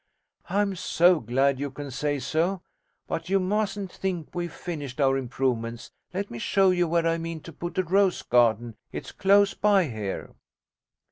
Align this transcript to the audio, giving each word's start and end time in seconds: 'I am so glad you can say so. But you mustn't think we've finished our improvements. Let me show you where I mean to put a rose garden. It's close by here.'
'I 0.49 0.61
am 0.63 0.75
so 0.75 1.19
glad 1.19 1.59
you 1.59 1.69
can 1.69 1.91
say 1.91 2.17
so. 2.17 2.63
But 3.05 3.29
you 3.29 3.39
mustn't 3.39 3.91
think 3.91 4.29
we've 4.33 4.51
finished 4.51 4.99
our 4.99 5.15
improvements. 5.15 5.91
Let 6.11 6.31
me 6.31 6.39
show 6.39 6.71
you 6.71 6.87
where 6.87 7.05
I 7.05 7.19
mean 7.19 7.39
to 7.41 7.53
put 7.53 7.77
a 7.77 7.83
rose 7.83 8.23
garden. 8.23 8.77
It's 8.91 9.11
close 9.11 9.53
by 9.53 9.89
here.' 9.89 10.33